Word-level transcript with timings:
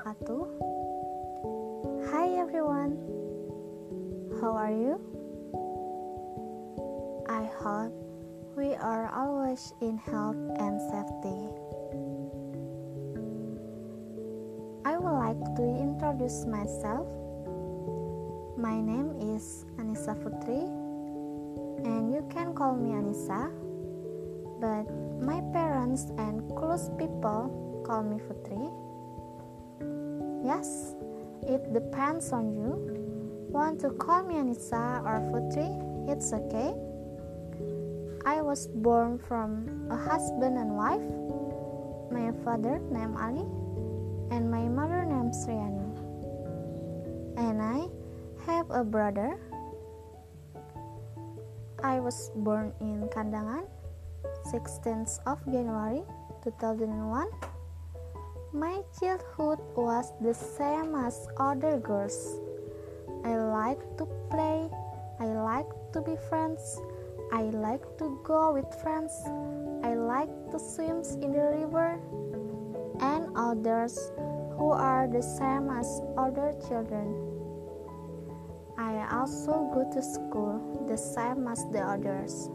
Wabarakatuh. 0.00 0.44
Hi 2.08 2.32
everyone, 2.40 2.96
how 4.40 4.56
are 4.56 4.72
you? 4.72 4.96
I 7.28 7.44
hope 7.60 7.92
we 8.56 8.72
are 8.80 9.12
always 9.12 9.76
in 9.84 10.00
health 10.00 10.40
and 10.56 10.80
safety. 10.88 11.40
I 14.88 14.96
would 14.96 15.18
like 15.20 15.42
to 15.60 15.64
introduce 15.68 16.48
myself. 16.48 17.04
My 18.56 18.80
name 18.80 19.12
is 19.36 19.68
Anissa 19.76 20.16
Putri, 20.16 20.64
and 21.84 22.08
you 22.08 22.24
can 22.32 22.56
call 22.56 22.72
me 22.72 22.96
Anissa 22.96 23.52
but 24.60 24.88
my 25.20 25.44
parents 25.52 26.08
and 26.16 26.44
close 26.56 26.88
people 26.96 27.84
call 27.84 28.00
me 28.00 28.16
Putri. 28.16 28.89
Yes, 30.50 30.98
it 31.46 31.62
depends 31.70 32.34
on 32.34 32.50
you. 32.50 32.74
Want 33.54 33.78
to 33.86 33.94
call 33.94 34.26
me 34.26 34.34
Anissa 34.34 34.98
or 35.06 35.22
Putri? 35.30 35.70
It's 36.10 36.34
okay. 36.34 36.74
I 38.26 38.42
was 38.42 38.66
born 38.66 39.22
from 39.30 39.86
a 39.94 39.94
husband 39.94 40.58
and 40.58 40.74
wife. 40.74 41.06
My 42.10 42.34
father 42.42 42.82
named 42.90 43.14
Ali 43.14 43.46
and 44.34 44.50
my 44.50 44.66
mother 44.66 45.06
named 45.06 45.38
Sriani. 45.38 45.86
And 47.38 47.62
I 47.62 47.86
have 48.42 48.66
a 48.74 48.82
brother. 48.82 49.38
I 51.78 52.02
was 52.02 52.34
born 52.34 52.74
in 52.82 53.06
Kandangan 53.14 53.70
16th 54.50 55.22
of 55.30 55.38
January 55.46 56.02
2001. 56.42 57.49
My 58.52 58.82
childhood 58.98 59.60
was 59.76 60.10
the 60.20 60.34
same 60.34 60.96
as 60.96 61.28
other 61.36 61.78
girls. 61.78 62.40
I 63.24 63.36
like 63.36 63.78
to 63.96 64.06
play, 64.28 64.68
I 65.20 65.26
like 65.26 65.70
to 65.92 66.00
be 66.00 66.16
friends, 66.28 66.80
I 67.30 67.42
like 67.54 67.86
to 67.98 68.18
go 68.24 68.52
with 68.52 68.66
friends, 68.82 69.14
I 69.84 69.94
like 69.94 70.34
to 70.50 70.58
swim 70.58 71.06
in 71.22 71.30
the 71.30 71.62
river, 71.62 72.02
and 72.98 73.30
others 73.36 74.10
who 74.58 74.72
are 74.74 75.06
the 75.06 75.22
same 75.22 75.70
as 75.70 75.86
other 76.18 76.52
children. 76.66 77.14
I 78.76 79.06
also 79.14 79.70
go 79.70 79.86
to 79.94 80.02
school 80.02 80.58
the 80.88 80.98
same 80.98 81.46
as 81.46 81.62
the 81.70 81.86
others 81.86 82.50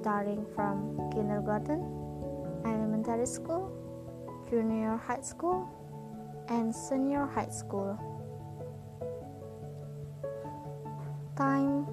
starting 0.00 0.46
from 0.54 0.96
kindergarten, 1.12 1.84
elementary 2.64 3.26
school, 3.26 3.83
junior 4.50 4.96
high 4.96 5.22
school, 5.22 5.68
and 6.48 6.74
senior 6.74 7.26
high 7.26 7.50
school. 7.50 7.98
Time 11.36 11.86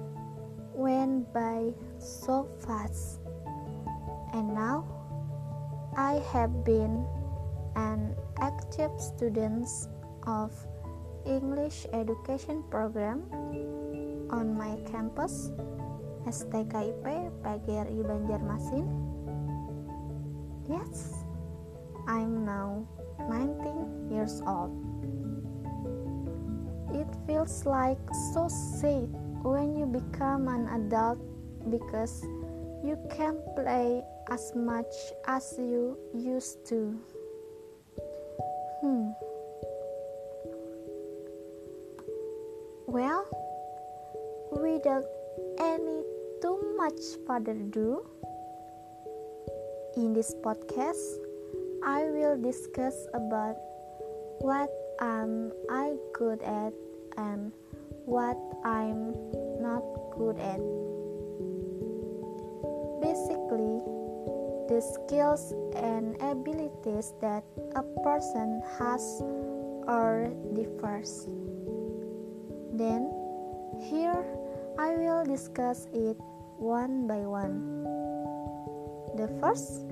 went 0.74 1.32
by 1.32 1.72
so 1.98 2.48
fast, 2.66 3.20
and 4.32 4.54
now 4.54 4.84
I 5.96 6.22
have 6.32 6.64
been 6.64 7.04
an 7.76 8.14
active 8.40 8.92
student 9.00 9.68
of 10.26 10.52
English 11.26 11.86
education 11.92 12.62
program 12.70 13.22
on 14.30 14.56
my 14.56 14.80
campus 14.90 15.50
STKIP 16.26 17.02
PGRI 17.42 18.00
Banjarmasin? 18.06 18.86
Yes, 20.70 21.21
I'm 22.06 22.44
now 22.44 22.86
19 23.28 24.10
years 24.10 24.42
old. 24.46 24.72
It 26.92 27.08
feels 27.26 27.64
like 27.64 27.98
so 28.34 28.48
sad 28.48 29.08
when 29.42 29.76
you 29.76 29.86
become 29.86 30.48
an 30.48 30.68
adult 30.68 31.18
because 31.70 32.22
you 32.84 32.98
can't 33.10 33.38
play 33.54 34.02
as 34.30 34.52
much 34.54 34.92
as 35.26 35.54
you 35.58 35.96
used 36.14 36.66
to. 36.66 36.98
Hmm. 38.82 39.10
Well, 42.86 43.24
without 44.52 45.06
any 45.58 46.02
too 46.42 46.58
much 46.76 47.00
further 47.26 47.52
ado, 47.52 48.04
in 49.96 50.12
this 50.12 50.34
podcast, 50.42 51.31
I 51.84 52.06
will 52.06 52.38
discuss 52.38 52.94
about 53.12 53.58
what 54.38 54.70
am 55.00 55.50
I 55.68 55.98
good 56.14 56.42
at 56.42 56.72
and 57.18 57.50
what 58.06 58.38
I'm 58.64 59.18
not 59.58 59.82
good 60.14 60.38
at. 60.38 60.62
Basically, 63.02 63.82
the 64.70 64.78
skills 64.78 65.50
and 65.74 66.14
abilities 66.22 67.14
that 67.20 67.42
a 67.74 67.82
person 68.06 68.62
has 68.78 69.02
are 69.90 70.30
differs. 70.54 71.26
Then, 72.78 73.10
here 73.90 74.22
I 74.78 74.94
will 74.94 75.24
discuss 75.26 75.90
it 75.92 76.16
one 76.62 77.06
by 77.10 77.26
one. 77.26 77.82
The 79.18 79.26
first 79.42 79.90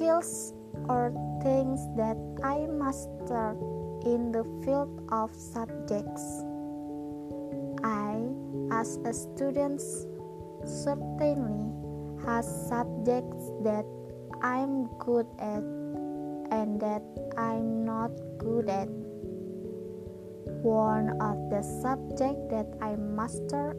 skills 0.00 0.54
or 0.88 1.12
things 1.44 1.84
that 1.92 2.16
I 2.40 2.64
master 2.72 3.52
in 4.08 4.32
the 4.32 4.48
field 4.64 4.88
of 5.12 5.28
subjects. 5.36 6.24
I, 7.84 8.16
as 8.72 8.96
a 9.04 9.12
student, 9.12 9.84
certainly 10.64 11.68
has 12.24 12.48
subjects 12.72 13.44
that 13.60 13.84
I'm 14.40 14.88
good 15.04 15.28
at 15.36 15.60
and 16.48 16.80
that 16.80 17.04
I'm 17.36 17.84
not 17.84 18.10
good 18.38 18.70
at. 18.70 18.88
One 20.64 21.12
of 21.20 21.36
the 21.52 21.60
subjects 21.60 22.48
that 22.48 22.72
I 22.80 22.96
master 22.96 23.76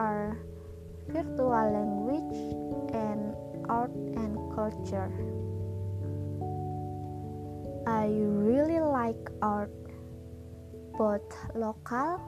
are 0.00 0.40
virtual 1.08 1.68
language 1.76 2.40
and 2.96 3.36
art 3.68 3.92
and 3.92 4.32
culture. 4.56 5.12
I 7.98 8.06
really 8.14 8.78
like 8.78 9.18
art, 9.42 9.74
both 10.94 11.26
local 11.56 12.22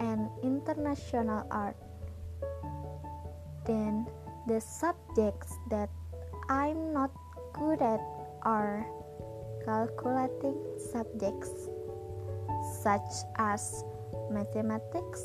and 0.00 0.26
international 0.42 1.46
art. 1.48 1.76
Then 3.70 4.04
the 4.48 4.58
subjects 4.58 5.54
that 5.70 5.90
I'm 6.50 6.92
not 6.92 7.14
good 7.54 7.82
at 7.82 8.02
are 8.42 8.84
calculating 9.64 10.58
subjects 10.90 11.70
such 12.82 13.30
as 13.38 13.84
mathematics, 14.28 15.22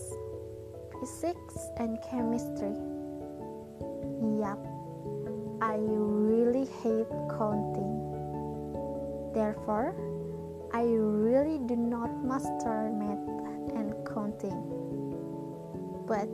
physics, 0.94 1.58
and 1.78 1.98
chemistry. 2.06 2.78
Yup, 4.38 4.62
I 5.58 5.82
really 5.82 6.70
hate 6.86 7.10
counting. 7.34 7.89
Therefore, 9.34 9.94
I 10.74 10.84
really 10.84 11.58
do 11.66 11.76
not 11.76 12.10
master 12.24 12.90
math 12.94 13.26
and 13.74 13.94
counting. 14.06 14.58
But 16.06 16.30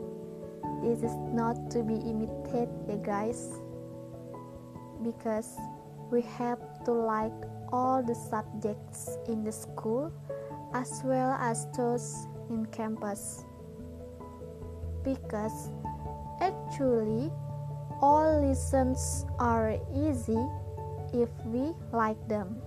this 0.82 1.02
is 1.02 1.16
not 1.32 1.70
to 1.72 1.82
be 1.82 1.96
imitated, 1.96 2.68
ya 2.88 2.96
guys, 3.00 3.52
because 5.02 5.56
we 6.10 6.22
have 6.36 6.60
to 6.84 6.92
like 6.92 7.34
all 7.72 8.02
the 8.02 8.14
subjects 8.14 9.16
in 9.28 9.44
the 9.44 9.52
school 9.52 10.12
as 10.72 11.02
well 11.04 11.36
as 11.40 11.66
those 11.76 12.28
in 12.50 12.66
campus. 12.66 13.44
Because 15.02 15.70
actually, 16.40 17.32
all 18.00 18.44
lessons 18.44 19.24
are 19.38 19.80
easy 19.94 20.40
if 21.12 21.30
we 21.46 21.72
like 21.92 22.20
them. 22.28 22.60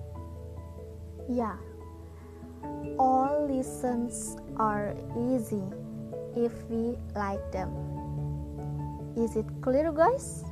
Yeah, 1.30 1.62
all 2.98 3.46
lessons 3.46 4.36
are 4.58 4.98
easy 5.14 5.62
if 6.34 6.52
we 6.74 6.98
like 7.14 7.52
them. 7.54 7.70
Is 9.14 9.38
it 9.38 9.46
clear, 9.62 9.94
guys? 9.94 10.44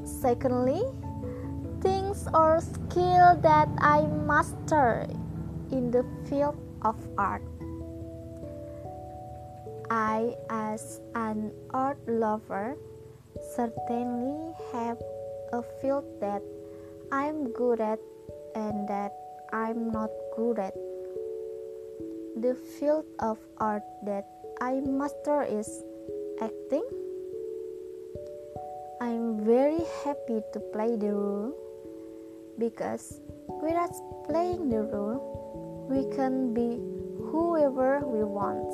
Secondly, 0.00 0.80
things 1.84 2.24
or 2.32 2.64
skill 2.64 3.36
that 3.44 3.68
I 3.84 4.08
master 4.24 5.04
in 5.70 5.90
the 5.92 6.08
field 6.24 6.56
of 6.80 6.96
art. 7.18 7.44
I, 9.90 10.32
as 10.48 11.04
an 11.14 11.52
art 11.68 12.00
lover, 12.08 12.80
certainly 13.54 14.56
have 14.72 14.96
a 15.52 15.60
field 15.82 16.08
that 16.20 16.40
I'm 17.12 17.52
good 17.52 17.80
at 17.80 18.00
and 18.54 18.88
that 18.88 19.12
I'm 19.52 19.92
not 19.92 20.10
good 20.34 20.58
at. 20.58 20.74
The 22.36 22.54
field 22.54 23.06
of 23.20 23.38
art 23.58 23.84
that 24.04 24.26
I 24.60 24.80
master 24.80 25.42
is 25.42 25.70
acting. 26.42 26.82
I'm 29.00 29.38
very 29.44 29.86
happy 30.02 30.42
to 30.52 30.58
play 30.72 30.96
the 30.96 31.12
role 31.14 31.54
because 32.58 33.20
without 33.62 33.94
playing 34.26 34.68
the 34.68 34.82
role, 34.82 35.86
we 35.88 36.10
can 36.16 36.54
be 36.54 36.82
whoever 37.30 38.00
we 38.02 38.24
want. 38.24 38.66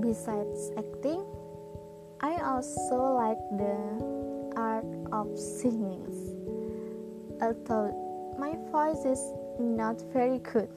Besides 0.00 0.72
acting, 0.78 1.26
I 2.22 2.40
also 2.40 3.20
like 3.20 3.42
the 3.58 4.54
art 4.56 4.86
of 5.12 5.38
singing. 5.38 6.37
Although 7.40 8.34
my 8.38 8.56
voice 8.70 9.04
is 9.04 9.20
not 9.60 10.02
very 10.12 10.38
good, 10.38 10.68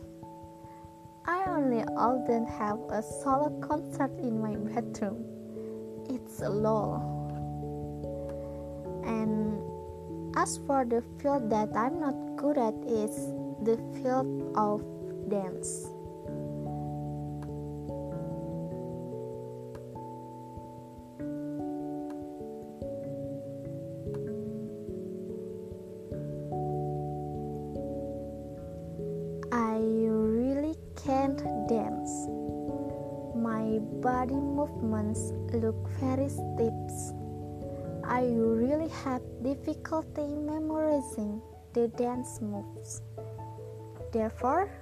I 1.26 1.44
only 1.48 1.84
often 1.98 2.46
have 2.46 2.80
a 2.90 3.02
solo 3.02 3.50
concert 3.62 4.12
in 4.20 4.42
my 4.42 4.56
bedroom. 4.56 5.26
It's 6.10 6.42
a 6.42 6.50
lull. 6.50 7.02
And 9.06 9.62
as 10.38 10.60
for 10.68 10.86
the 10.86 11.04
field 11.20 11.50
that 11.50 11.70
I'm 11.76 12.00
not 12.00 12.16
good 12.38 12.58
at 12.58 12.76
is 12.86 13.16
the 13.64 13.78
field 13.98 14.54
of 14.56 14.82
dance. 15.30 15.88
Body 34.02 34.34
movements 34.34 35.32
look 35.54 35.78
very 36.02 36.28
stiff. 36.28 36.74
I 38.04 38.26
really 38.34 38.90
have 39.06 39.22
difficulty 39.46 40.26
memorizing 40.26 41.40
the 41.74 41.88
dance 41.88 42.42
moves. 42.42 43.02
Therefore, 44.12 44.74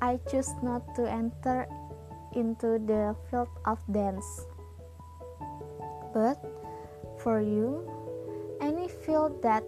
I 0.00 0.18
choose 0.32 0.48
not 0.62 0.82
to 0.96 1.04
enter 1.04 1.68
into 2.32 2.80
the 2.80 3.14
field 3.30 3.52
of 3.66 3.78
dance. 3.92 4.26
But 6.16 6.40
for 7.20 7.44
you, 7.44 7.84
any 8.60 8.88
field 8.88 9.42
that 9.44 9.62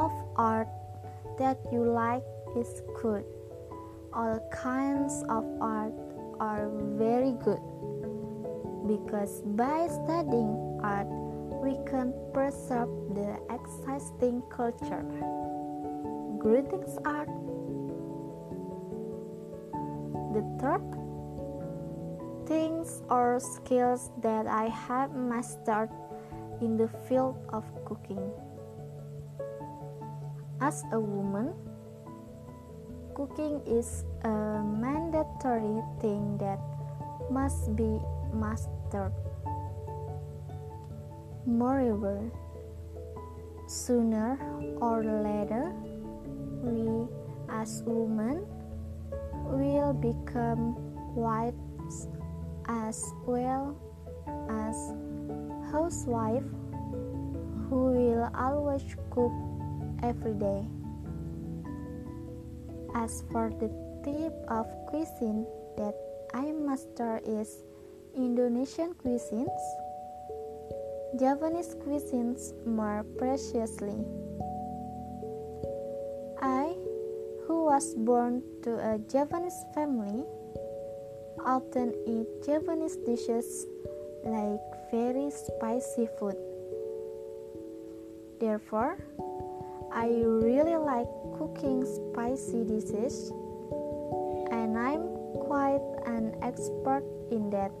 of 0.00 0.10
art 0.36 0.72
that 1.38 1.60
you 1.70 1.84
like 1.84 2.24
is 2.56 2.80
good. 2.96 3.24
All 4.12 4.40
kinds 4.50 5.20
of 5.28 5.44
art 5.60 5.92
are 6.40 6.72
very 6.96 7.36
good 7.44 7.60
because 8.86 9.42
by 9.54 9.88
studying 9.88 10.80
art, 10.82 11.06
we 11.62 11.78
can 11.86 12.12
preserve 12.34 12.90
the 13.14 13.38
existing 13.50 14.42
culture. 14.50 15.06
Greetings, 16.38 16.98
art. 17.04 17.30
The 20.34 20.42
third 20.58 20.82
things 22.46 23.02
or 23.08 23.38
skills 23.38 24.10
that 24.22 24.46
I 24.46 24.66
have 24.66 25.14
mastered 25.14 25.90
in 26.60 26.76
the 26.76 26.88
field 27.06 27.38
of 27.50 27.64
cooking. 27.84 28.22
As 30.60 30.82
a 30.90 30.98
woman, 30.98 31.54
cooking 33.14 33.62
is 33.66 34.04
a 34.24 34.62
mandatory 34.62 35.82
thing 36.00 36.38
that 36.38 36.58
must 37.30 37.74
be 37.76 38.00
mastered. 38.32 39.12
Moreover, 41.46 42.30
sooner 43.66 44.38
or 44.80 45.04
later, 45.04 45.72
we 46.62 47.08
as 47.48 47.82
women 47.86 48.46
will 49.50 49.92
become 49.92 50.76
wives 51.14 52.08
as 52.66 53.12
well 53.26 53.76
as 54.48 54.76
housewife 55.70 56.44
who 57.68 57.92
will 57.92 58.30
always 58.34 58.84
cook 59.10 59.32
every 60.02 60.34
day. 60.34 60.62
As 62.94 63.24
for 63.32 63.50
the 63.50 63.68
type 64.04 64.36
of 64.48 64.66
cuisine 64.88 65.46
that 65.76 65.94
I 66.34 66.52
master 66.52 67.20
is 67.24 67.64
Indonesian 68.14 68.92
cuisines, 68.92 69.48
Javanese 71.18 71.74
cuisines 71.80 72.52
more 72.66 73.06
preciously. 73.16 74.04
I, 76.40 76.76
who 77.46 77.64
was 77.64 77.94
born 77.94 78.42
to 78.64 78.76
a 78.76 78.98
Javanese 79.08 79.64
family, 79.74 80.24
often 81.40 81.94
eat 82.06 82.28
Javanese 82.44 82.96
dishes 83.06 83.66
like 84.24 84.60
very 84.90 85.30
spicy 85.30 86.06
food. 86.18 86.36
Therefore, 88.40 88.98
I 89.90 90.08
really 90.08 90.76
like 90.76 91.08
cooking 91.38 91.86
spicy 91.86 92.64
dishes, 92.64 93.32
and 94.52 94.76
I'm 94.76 95.08
quite 95.48 95.80
an 96.04 96.36
expert 96.42 97.04
in 97.30 97.48
that. 97.50 97.72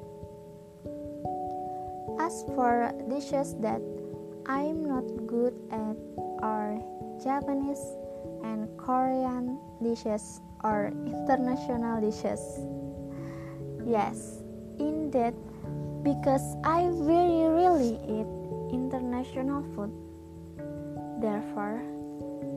As 2.32 2.48
for 2.56 2.88
dishes 3.12 3.52
that 3.60 3.84
I'm 4.48 4.80
not 4.88 5.04
good 5.28 5.52
at 5.68 6.00
are 6.40 6.80
Japanese 7.20 7.84
and 8.40 8.72
Korean 8.80 9.60
dishes 9.84 10.40
or 10.64 10.96
international 11.04 12.00
dishes. 12.00 12.40
Yes, 13.84 14.40
indeed, 14.80 15.36
because 16.00 16.56
I 16.64 16.88
very 17.04 17.52
rarely 17.52 18.00
eat 18.08 18.30
international 18.72 19.60
food. 19.76 19.92
Therefore, 21.20 21.84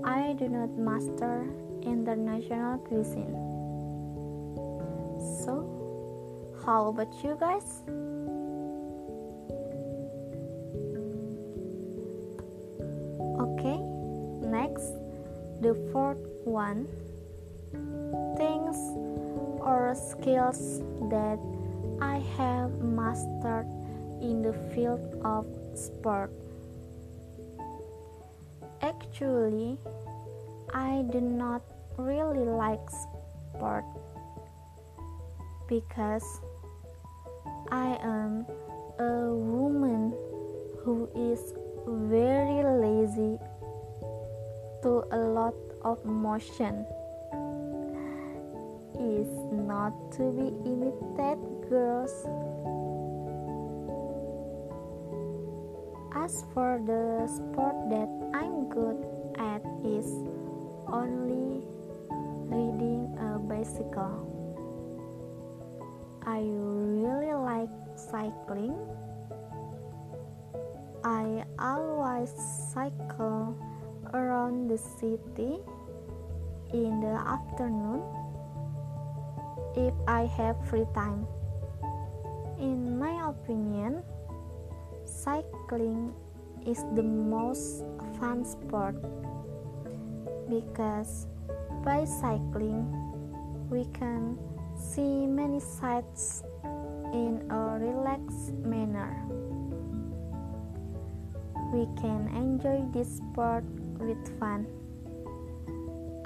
I 0.07 0.39
do 0.39 0.47
not 0.47 0.71
master 0.79 1.51
international 1.83 2.79
cuisine. 2.87 3.35
So, 5.43 5.67
how 6.63 6.87
about 6.95 7.11
you 7.19 7.35
guys? 7.35 7.83
The 15.65 15.73
fourth 15.91 16.21
one 16.45 16.85
things 18.37 18.77
or 19.65 19.97
skills 19.97 20.85
that 21.09 21.41
I 21.99 22.21
have 22.37 22.69
mastered 22.85 23.65
in 24.21 24.43
the 24.43 24.53
field 24.69 25.01
of 25.25 25.49
sport. 25.73 26.29
Actually, 28.83 29.79
I 30.71 31.03
do 31.09 31.19
not 31.19 31.63
really 31.97 32.45
like 32.45 32.85
sport 33.57 33.85
because 35.67 36.41
I 37.71 37.97
am 38.05 38.45
a 38.99 39.33
woman 39.33 40.13
who 40.85 41.09
is 41.17 41.57
very 41.87 42.61
lazy 42.61 43.39
to 44.85 45.01
a 45.09 45.17
lot 45.17 45.57
of 45.81 45.97
motion 46.05 46.85
is 49.01 49.25
not 49.65 49.89
to 50.13 50.29
be 50.29 50.53
imitated 50.61 51.41
girls. 51.65 52.13
As 56.13 56.45
for 56.53 56.77
the 56.85 57.25
sport 57.25 57.73
that 57.89 58.09
i'm 58.37 58.69
good 58.69 59.01
at 59.41 59.65
is 59.81 60.05
only 60.85 61.65
riding 62.45 63.09
a 63.17 63.41
bicycle. 63.41 64.21
I 66.29 66.45
really 66.45 67.33
like 67.33 67.73
cycling. 67.97 68.77
I 71.03 71.43
always 71.57 72.29
cycle 72.69 73.57
around 74.15 74.71
the 74.71 74.77
city 74.77 75.59
in 76.71 77.03
the 77.03 77.15
afternoon 77.27 77.99
if 79.75 79.93
I 80.07 80.23
have 80.39 80.55
free 80.71 80.87
time. 80.95 81.27
In 82.57 82.97
my 82.97 83.27
opinion, 83.27 84.03
cycling 85.03 86.15
is 86.65 86.79
the 86.95 87.03
most 87.03 87.83
fun 88.17 88.45
sport 88.45 88.95
because 90.47 91.27
by 91.83 92.05
cycling 92.05 92.87
we 93.69 93.83
can 93.91 94.39
see 94.79 95.27
many 95.27 95.59
sights 95.59 96.43
in 97.11 97.43
a 97.51 97.77
relaxed 97.79 98.55
manner. 98.63 99.11
We 101.73 101.83
can 101.99 102.31
enjoy 102.31 102.87
this 102.93 103.19
sport 103.19 103.65
with 103.99 104.39
fun. 104.39 104.65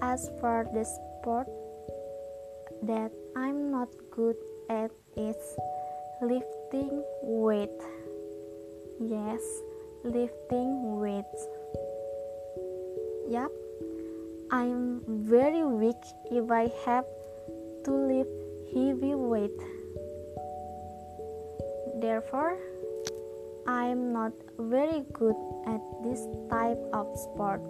As 0.02 0.30
for 0.40 0.66
the 0.74 0.86
sport 0.86 1.48
that 2.84 3.12
I'm 3.36 3.72
not 3.72 3.90
good 4.12 4.38
at 4.70 4.92
is 5.18 5.36
lifting 6.22 7.04
weight. 7.22 7.80
Yes, 9.00 9.42
lifting 10.04 11.00
weights. 11.00 11.48
Yup, 13.30 13.52
I'm 14.52 15.02
very 15.08 15.64
weak 15.64 16.04
if 16.32 16.50
I 16.52 16.72
have 16.86 17.06
to 17.86 17.92
lift 17.92 18.30
heavy 18.74 19.16
weight. 19.16 19.60
Therefore, 22.02 22.58
I'm 23.70 24.12
not 24.12 24.34
very 24.58 25.06
good 25.14 25.36
at 25.68 25.80
this 26.02 26.26
type 26.50 26.82
of 26.92 27.06
sport. 27.16 27.62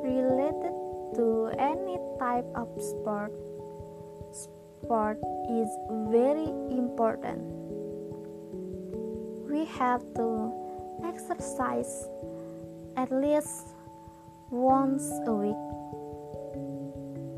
Related 0.00 0.72
to 1.16 1.52
any 1.58 1.98
type 2.18 2.48
of 2.54 2.72
sport, 2.80 3.36
sport 4.32 5.20
is 5.52 5.68
very 6.08 6.48
important. 6.72 7.44
We 9.44 9.66
have 9.76 10.00
to 10.14 10.52
exercise 11.04 12.08
at 12.96 13.12
least 13.12 13.76
once 14.48 15.04
a 15.26 15.34
week. 15.36 15.64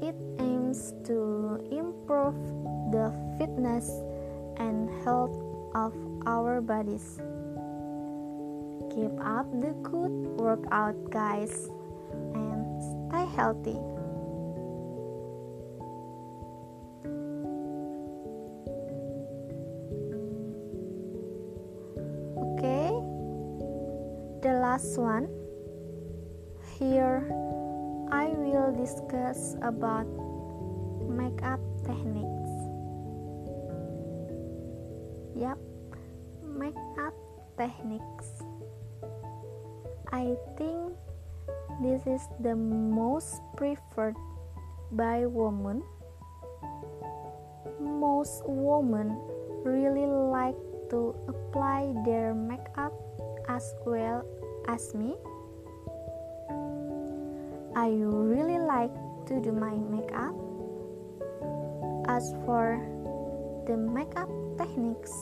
It 0.07 0.14
aims 0.38 0.95
to 1.11 1.59
improve 1.66 2.38
the 2.95 3.11
fitness 3.38 3.90
and 4.57 4.88
health 5.02 5.35
of 5.75 6.07
our 6.28 6.61
bodies. 6.61 7.16
Keep 8.92 9.16
up 9.25 9.49
the 9.64 9.73
good 9.80 10.12
workout, 10.37 10.97
guys, 11.08 11.73
and 12.37 12.61
stay 12.85 13.25
healthy. 13.32 13.80
Okay, 22.37 22.92
the 24.44 24.52
last 24.61 24.99
one. 25.00 25.32
Here, 26.78 27.25
I 28.12 28.28
will 28.37 28.76
discuss 28.76 29.56
about 29.62 30.06
makeup 31.08 31.61
techniques. 31.88 32.38
Techniques. 37.68 38.40
I 40.08 40.32
think 40.56 40.96
this 41.84 42.00
is 42.08 42.25
the 42.40 42.56
most 42.56 43.44
preferred 43.56 44.16
by 44.92 45.28
women. 45.28 45.84
Most 47.76 48.40
women 48.48 49.20
really 49.68 50.08
like 50.08 50.56
to 50.88 51.12
apply 51.28 51.92
their 52.08 52.32
makeup 52.32 52.96
as 53.52 53.76
well 53.84 54.25
as 54.66 54.94
me. 54.96 55.20
I 57.76 57.92
really 58.00 58.58
like 58.58 58.96
to 59.28 59.40
do 59.44 59.52
my 59.52 59.76
makeup. 59.76 60.32
As 62.08 62.32
for 62.48 62.80
the 63.68 63.76
makeup 63.76 64.32
techniques 64.56 65.12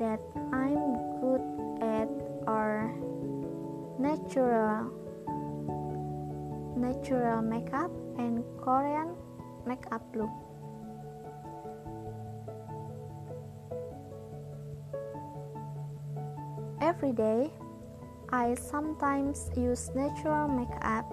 that 0.00 0.18
I'm 0.50 1.07
good 1.20 1.42
at 1.82 2.08
are 2.46 2.94
natural 3.98 4.88
natural 6.78 7.42
makeup 7.42 7.90
and 8.18 8.44
Korean 8.62 9.14
makeup 9.66 10.02
look. 10.14 10.30
Every 16.80 17.12
day, 17.12 17.50
I 18.30 18.54
sometimes 18.54 19.50
use 19.56 19.90
natural 19.94 20.48
makeup 20.48 21.04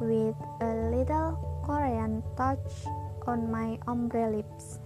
with 0.00 0.34
a 0.60 0.90
little 0.90 1.38
Korean 1.64 2.22
touch 2.36 2.88
on 3.26 3.50
my 3.50 3.78
ombre 3.86 4.30
lips. 4.30 4.83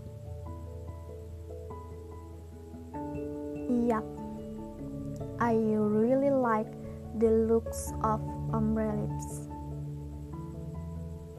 The 7.18 7.50
looks 7.50 7.92
of 8.02 8.22
ombre 8.54 8.94
lips. 8.94 9.50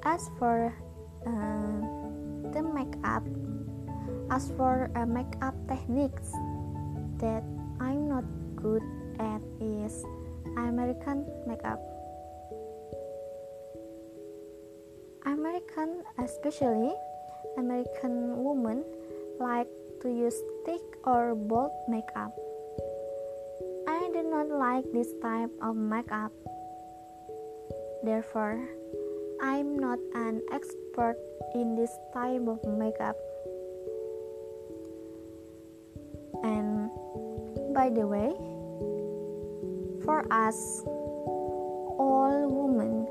As 0.03 0.27
for 0.39 0.75
uh, 1.24 1.79
the 2.51 2.63
makeup, 2.63 3.24
as 4.31 4.51
for 4.55 4.91
uh, 4.95 5.05
makeup 5.05 5.55
techniques 5.67 6.31
that 7.19 7.43
I'm 7.79 8.07
not 8.07 8.24
good 8.55 8.83
at 9.19 9.39
is 9.59 10.03
American 10.59 11.27
makeup. 11.48 11.79
American, 15.25 16.03
especially 16.19 16.91
American 17.57 18.43
women, 18.43 18.83
like 19.39 19.67
to 20.01 20.09
use 20.09 20.36
thick 20.65 20.83
or 21.03 21.36
bold 21.36 21.71
makeup. 21.88 22.36
Like 24.60 24.92
this 24.92 25.08
type 25.24 25.56
of 25.63 25.80
makeup. 25.80 26.36
Therefore, 28.04 28.60
I'm 29.39 29.80
not 29.80 30.00
an 30.13 30.44
expert 30.51 31.16
in 31.56 31.80
this 31.80 31.96
type 32.12 32.44
of 32.44 32.60
makeup. 32.68 33.16
And 36.44 36.92
by 37.72 37.88
the 37.88 38.04
way, 38.04 38.36
for 40.04 40.28
us, 40.28 40.84
all 41.96 42.44
women 42.51 43.08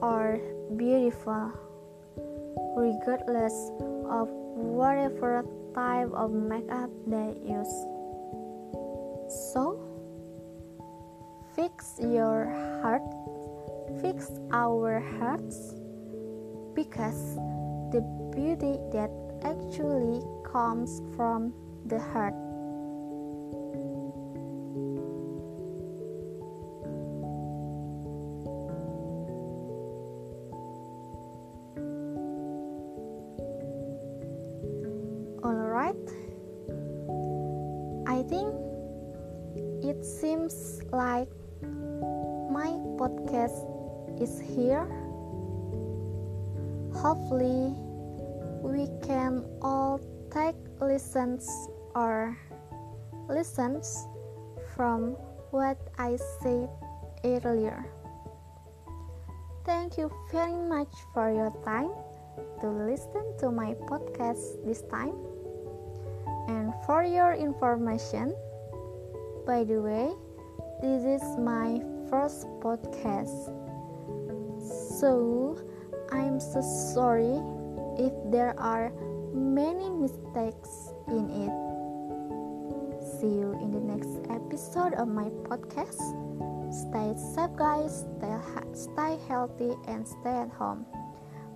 are 0.00 0.40
beautiful 0.80 1.52
regardless 2.72 3.52
of 4.08 4.32
whatever 4.56 5.44
type 5.74 6.08
of 6.16 6.32
makeup 6.32 6.88
they 7.06 7.36
use. 7.44 7.95
Your 11.98 12.46
heart, 12.82 13.02
fix 14.00 14.30
our 14.52 15.00
hearts, 15.18 15.74
because 16.74 17.36
the 17.92 18.02
beauty 18.34 18.78
that 18.92 19.10
actually 19.42 20.22
comes 20.44 21.00
from 21.16 21.52
the 21.86 21.98
heart. 21.98 22.34
Hopefully, 47.16 47.72
we 48.60 48.92
can 49.00 49.40
all 49.62 49.98
take 50.28 50.54
lessons 50.80 51.48
or 51.94 52.36
lessons 53.26 54.04
from 54.76 55.16
what 55.48 55.80
I 55.96 56.20
said 56.44 56.68
earlier. 57.24 57.88
Thank 59.64 59.96
you 59.96 60.12
very 60.30 60.60
much 60.60 60.92
for 61.14 61.32
your 61.32 61.56
time 61.64 61.88
to 62.60 62.68
listen 62.68 63.24
to 63.40 63.50
my 63.50 63.72
podcast 63.88 64.60
this 64.68 64.84
time. 64.92 65.16
And 66.52 66.74
for 66.84 67.02
your 67.02 67.32
information, 67.32 68.36
by 69.46 69.64
the 69.64 69.80
way, 69.80 70.12
this 70.84 71.00
is 71.00 71.24
my 71.40 71.80
first 72.12 72.44
podcast. 72.60 73.48
So, 75.00 75.56
I'm 76.12 76.38
so 76.38 76.60
sorry 76.94 77.40
if 77.98 78.12
there 78.30 78.54
are 78.58 78.92
many 79.32 79.90
mistakes 79.90 80.92
in 81.08 81.30
it. 81.30 81.54
See 83.16 83.32
you 83.32 83.56
in 83.62 83.72
the 83.72 83.80
next 83.80 84.12
episode 84.28 84.94
of 84.94 85.08
my 85.08 85.32
podcast. 85.48 86.02
Stay 86.68 87.14
safe, 87.16 87.54
guys. 87.56 88.04
Stay, 88.18 88.34
stay 88.74 89.12
healthy 89.28 89.72
and 89.88 90.06
stay 90.06 90.44
at 90.44 90.52
home. 90.52 90.84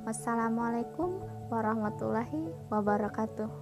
Wassalamualaikum 0.09 1.21
warahmatullahi 1.53 2.55
wabarakatuh. 2.73 3.60